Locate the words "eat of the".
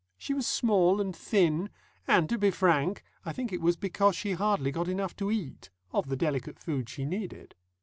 5.29-6.15